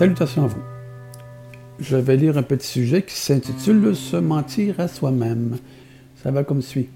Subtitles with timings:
[0.00, 0.62] Salutations à vous.
[1.78, 5.58] Je vais lire un petit sujet qui s'intitule Se mentir à soi-même.
[6.22, 6.88] Ça va comme suit.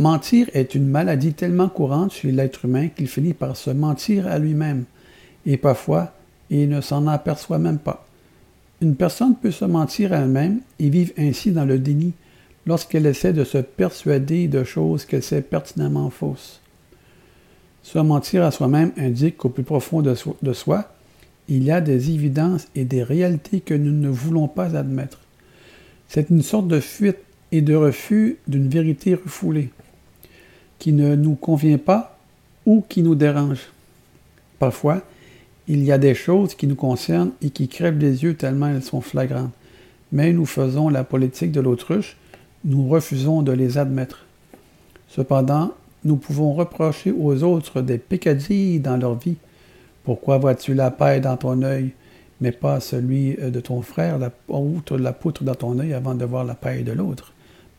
[0.00, 4.40] Mentir est une maladie tellement courante chez l'être humain qu'il finit par se mentir à
[4.40, 4.86] lui-même.
[5.46, 6.14] Et parfois,
[6.50, 8.04] il ne s'en aperçoit même pas.
[8.80, 12.12] Une personne peut se mentir à elle-même et vivre ainsi dans le déni
[12.66, 16.60] lorsqu'elle essaie de se persuader de choses qu'elle sait pertinemment fausses.
[17.84, 20.90] Se mentir à soi-même indique qu'au plus profond de, soi,
[21.48, 25.20] il y a des évidences et des réalités que nous ne voulons pas admettre.
[26.08, 27.18] C'est une sorte de fuite
[27.52, 29.70] et de refus d'une vérité refoulée,
[30.78, 32.18] qui ne nous convient pas
[32.64, 33.70] ou qui nous dérange.
[34.58, 35.02] Parfois,
[35.68, 38.82] il y a des choses qui nous concernent et qui crèvent les yeux tellement elles
[38.82, 39.52] sont flagrantes.
[40.12, 42.16] Mais nous faisons la politique de l'autruche,
[42.64, 44.26] nous refusons de les admettre.
[45.08, 45.72] Cependant,
[46.04, 49.36] nous pouvons reprocher aux autres des peccadilles dans leur vie,
[50.06, 51.90] pourquoi vois-tu la paille dans ton œil,
[52.40, 56.14] mais pas celui euh, de ton frère, la, outre la poutre dans ton œil avant
[56.14, 57.32] de voir la paille de l'autre?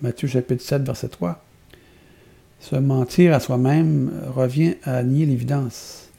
[0.00, 1.42] Matthieu chapitre 7, verset 3.
[2.60, 6.10] Se mentir à soi-même revient à nier l'évidence.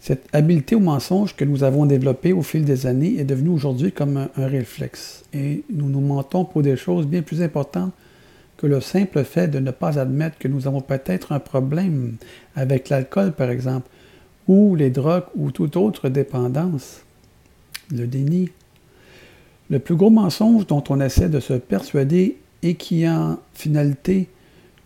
[0.00, 3.90] Cette habileté au mensonge que nous avons développée au fil des années est devenue aujourd'hui
[3.90, 5.24] comme un, un, réflexe.
[5.34, 7.92] Et nous nous mentons pour des choses bien plus importantes
[8.58, 12.14] que le simple fait de ne pas admettre que nous avons peut-être un problème
[12.54, 13.88] avec l'alcool, par exemple,
[14.48, 17.02] ou les drogues ou toute autre dépendance.
[17.90, 18.50] Le déni.
[19.70, 24.28] Le plus gros mensonge dont on essaie de se persuader et qui en finalité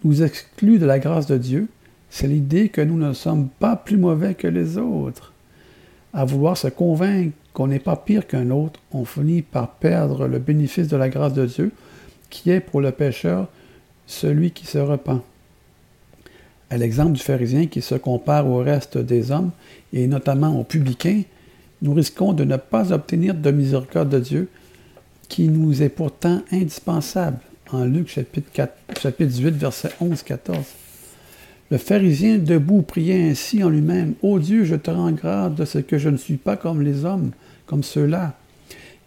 [0.05, 1.69] nous exclut de la grâce de Dieu,
[2.09, 5.33] c'est l'idée que nous ne sommes pas plus mauvais que les autres.
[6.13, 10.39] À vouloir se convaincre qu'on n'est pas pire qu'un autre, on finit par perdre le
[10.39, 11.73] bénéfice de la grâce de Dieu,
[12.31, 13.49] qui est pour le pécheur
[14.07, 15.23] celui qui se repent
[16.71, 19.51] à l'exemple du pharisien qui se compare au reste des hommes,
[19.93, 21.23] et notamment aux publicains,
[21.83, 24.49] nous risquons de ne pas obtenir de miséricorde de Dieu,
[25.29, 27.39] qui nous est pourtant indispensable,
[27.73, 30.55] en Luc chapitre, 4, chapitre 18, verset 11-14.
[31.71, 35.79] Le pharisien debout priait ainsi en lui-même, Ô Dieu, je te rends grâce de ce
[35.79, 37.31] que je ne suis pas comme les hommes,
[37.67, 38.35] comme ceux-là,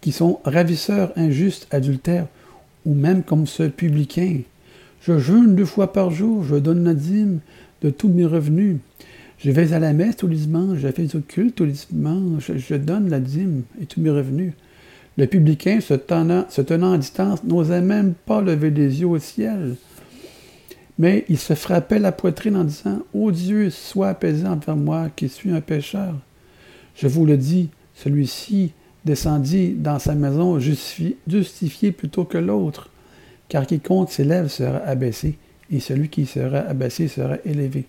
[0.02, 2.28] qui sont ravisseurs, injustes, adultères,
[2.86, 4.40] ou même comme ce publicain,
[5.06, 7.40] je jeûne deux fois par jour, je donne la dîme
[7.84, 8.78] de tous mes revenus.
[9.38, 12.52] Je vais à la messe tous les dimanches, je fais au culte tous les dimanches,
[12.56, 14.54] je, donne la dîme et tous mes revenus.
[15.18, 19.20] Le publicain, se tenant, se tenant à distance, n'osait même pas lever les yeux au
[19.20, 19.76] ciel.
[20.98, 25.30] Mais il se frappait la poitrine en disant Ô Dieu, sois apaisé envers moi qui
[25.30, 26.16] suis un pécheur.
[26.96, 28.72] Je vous le dis, celui-ci
[29.04, 32.90] descendit dans sa maison justifié plutôt que l'autre
[33.54, 35.38] car quiconque s'élève sera abaissé,
[35.72, 37.85] et celui qui sera abaissé sera élevé.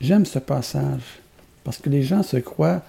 [0.00, 1.02] J'aime ce passage,
[1.64, 2.82] parce que les gens se croient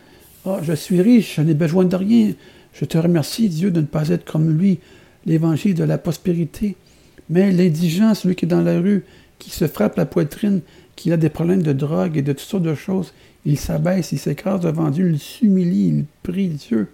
[0.46, 2.34] Oh, je suis riche, je n'ai besoin de rien.
[2.74, 4.80] Je te remercie, Dieu, de ne pas être comme lui,
[5.26, 6.76] l'évangile de la prospérité.
[7.30, 9.06] Mais l'indigent, celui qui est dans la rue,
[9.40, 10.60] qui se frappe la poitrine,
[10.96, 13.14] qui a des problèmes de drogue et de toutes sortes de choses,
[13.46, 16.90] il s'abaisse, il s'écrase devant Dieu, il s'humilie, il prie Dieu.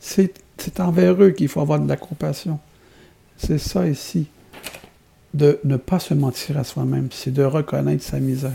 [0.00, 0.32] C'est
[0.78, 2.58] envers eux qu'il faut avoir de la compassion.
[3.36, 4.26] C'est ça ici,
[5.34, 8.52] de ne pas se mentir à soi-même, c'est de reconnaître sa misère.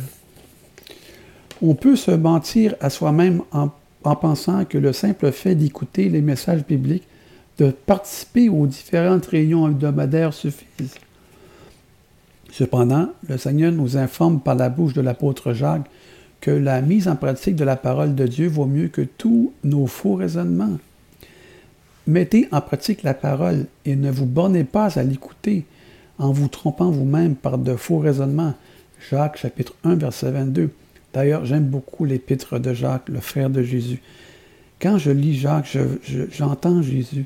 [1.62, 3.70] On peut se mentir à soi-même en,
[4.16, 7.08] pensant que le simple fait d'écouter les messages bibliques,
[7.58, 10.96] de participer aux différentes réunions hebdomadaires suffisent.
[12.52, 15.90] Cependant, le Seigneur nous informe par la bouche de l'apôtre Jacques
[16.40, 19.86] que la mise en pratique de la parole de Dieu vaut mieux que tous nos
[19.86, 20.78] faux raisonnements.
[22.08, 25.66] Mettez en pratique la parole et ne vous bornez pas à l'écouter
[26.20, 28.54] en vous trompant vous-même par de faux raisonnements.
[29.10, 30.70] Jacques chapitre 1 verset 22.
[31.14, 34.02] D'ailleurs, j'aime beaucoup l'épître de Jacques, le frère de Jésus.
[34.82, 35.78] Quand je lis Jacques,
[36.32, 37.26] j'entends Jésus.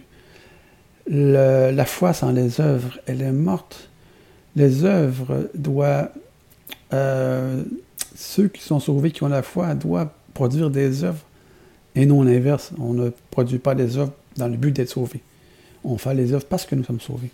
[1.08, 3.90] la foi sans les œuvres, elle est morte.
[4.56, 6.12] Les œuvres doivent...
[6.94, 7.63] Euh,
[8.16, 11.25] ceux qui sont sauvés, qui ont la foi, doivent produire des œuvres
[11.95, 12.72] et non l'inverse.
[12.80, 15.22] On ne produit pas des œuvres dans le but d'être sauvé.
[15.84, 17.31] On fait les œuvres parce que nous sommes sauvés.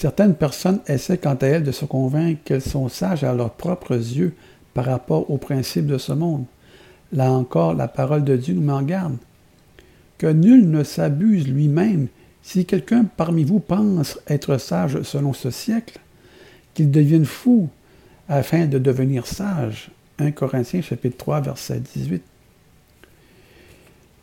[0.00, 3.96] Certaines personnes essaient quant à elles de se convaincre qu'elles sont sages à leurs propres
[3.96, 4.32] yeux
[4.72, 6.46] par rapport aux principes de ce monde.
[7.12, 9.18] Là encore, la parole de Dieu nous met en garde.
[10.16, 12.06] Que nul ne s'abuse lui-même.
[12.42, 16.00] Si quelqu'un parmi vous pense être sage selon ce siècle,
[16.72, 17.68] qu'il devienne fou
[18.26, 19.90] afin de devenir sage.
[20.18, 22.22] 1 Corinthiens chapitre 3 verset 18.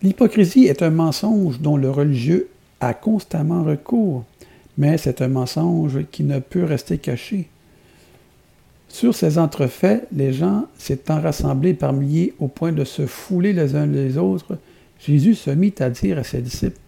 [0.02, 4.26] L'hypocrisie est un mensonge dont le religieux a constamment recours,
[4.78, 7.48] mais c'est un mensonge qui ne peut rester caché.
[8.90, 13.76] Sur ces entrefaits, les gens s'étant rassemblés par milliers au point de se fouler les
[13.76, 14.58] uns les autres,
[15.00, 16.80] Jésus se mit à dire à ses disciples,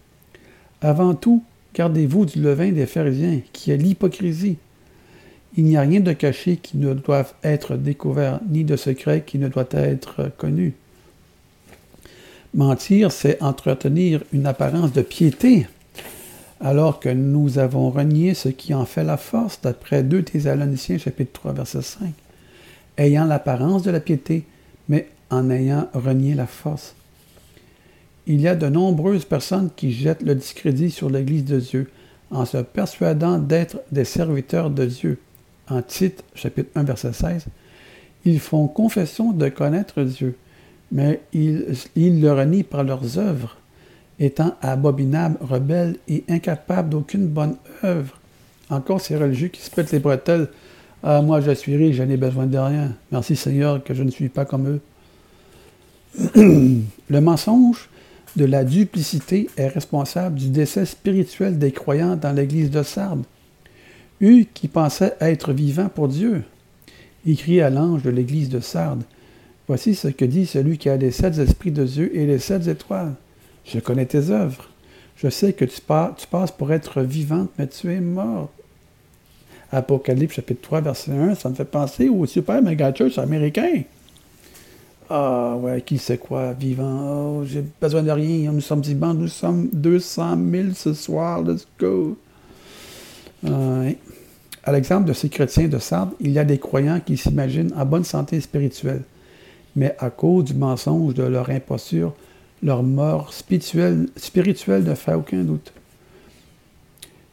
[0.80, 1.44] Avant tout,
[1.74, 4.56] gardez-vous du levain des pharisiens, qui est l'hypocrisie.
[5.56, 9.38] Il n'y a rien de caché qui ne doive être découvert, ni de secret qui
[9.38, 10.74] ne doit être connu.
[12.54, 15.66] Mentir, c'est entretenir une apparence de piété,
[16.60, 21.32] alors que nous avons renié ce qui en fait la force, d'après 2 Thessaloniciens chapitre
[21.32, 22.12] 3 verset 5,
[22.98, 24.44] ayant l'apparence de la piété,
[24.88, 26.94] mais en ayant renié la force.
[28.26, 31.90] Il y a de nombreuses personnes qui jettent le discrédit sur l'Église de Dieu
[32.30, 35.18] en se persuadant d'être des serviteurs de Dieu.
[35.68, 37.46] En Tite, chapitre 1, verset 16,
[38.24, 40.36] ils font confession de connaître Dieu,
[40.92, 43.56] mais ils, le renient par leurs œuvres,
[44.20, 48.18] étant abominables, rebelles et incapables d'aucune bonne œuvre.
[48.68, 50.48] Encore ces religieux qui se pètent les bretelles.
[51.02, 52.94] Ah, moi je suis riche, je n'ai besoin de rien.
[53.10, 54.80] Merci Seigneur que je ne suis pas comme eux.
[57.08, 57.88] le mensonge
[58.36, 63.24] de la duplicité est responsable du décès spirituel des croyants dans l'église de Sardes.
[64.22, 66.42] Eux qui pensaient être vivants pour Dieu.
[67.26, 69.02] Écrit à l'ange de l'église de Sardes.
[69.66, 72.66] Voici ce que dit celui qui a les sept esprits de Dieu et les sept
[72.66, 73.14] étoiles.
[73.64, 74.68] Je connais tes œuvres.
[75.16, 78.50] Je sais que tu, passes pour être vivante, mais tu es mort.
[79.70, 83.82] Apocalypse chapitre 3, verset 1, ça me fait penser au super méga américain.
[85.08, 87.40] Ah ouais, qui sait quoi, vivant.
[87.40, 88.52] Oh, j'ai besoin de rien.
[88.52, 91.42] Nous sommes vivants, nous sommes 200 000 ce soir.
[91.42, 92.16] Let's go.
[93.44, 97.84] À l'exemple de ces chrétiens de Sardes, il y a des croyants qui s'imaginent en
[97.84, 99.02] bonne santé spirituelle.
[99.76, 102.14] Mais à cause du mensonge de leur imposture,
[102.62, 104.08] leur mort spirituelle,
[104.84, 105.72] ne fait aucun doute.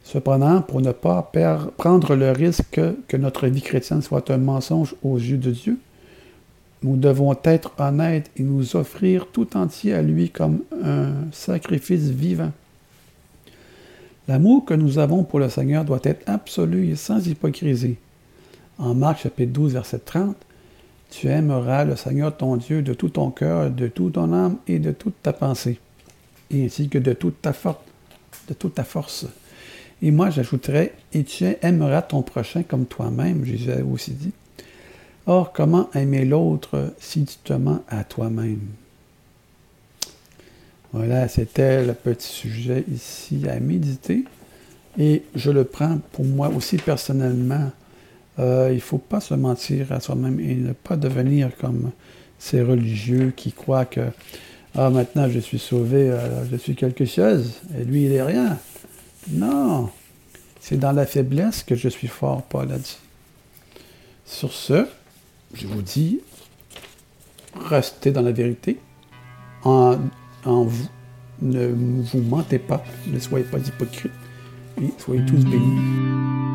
[0.03, 1.31] Cependant, pour ne pas
[1.77, 5.77] prendre le risque que notre vie chrétienne soit un mensonge aux yeux de Dieu,
[6.83, 12.51] nous devons être honnêtes et nous offrir tout entier à lui comme un sacrifice vivant.
[14.27, 17.95] L'amour que nous avons pour le Seigneur doit être absolu et sans hypocrisie.
[18.77, 20.35] En Marc chapitre 12, verset 30,
[21.09, 24.79] Tu aimeras le Seigneur ton Dieu de tout ton cœur, de toute ton âme et
[24.79, 25.79] de toute ta pensée,
[26.51, 27.79] et ainsi que de toute ta force.
[28.47, 29.25] De toute ta force.
[30.01, 34.31] Et moi, j'ajouterais, et tu aimeras ton prochain comme toi-même, Jésus aussi dit.
[35.25, 38.61] Or, comment aimer l'autre si tu te mens à toi-même?
[40.93, 44.23] Voilà, c'était le petit sujet ici à méditer.
[44.97, 47.71] Et je le prends pour moi aussi personnellement.
[48.39, 51.91] Euh, il ne faut pas se mentir à soi-même et ne pas devenir comme
[52.37, 54.09] ces religieux qui croient que
[54.75, 58.59] ah, maintenant je suis sauvé, euh, je suis quelque chose, et lui il est rien.
[59.31, 59.89] Non,
[60.59, 62.97] c'est dans la faiblesse que je suis fort, Paul a dit.
[64.25, 64.85] Sur ce,
[65.53, 66.19] je vous dis,
[67.55, 68.77] restez dans la vérité.
[69.63, 69.97] En,
[70.45, 70.87] vous,
[71.41, 74.11] ne vous mentez pas, ne soyez pas hypocrites
[74.81, 76.46] et soyez tous bénis.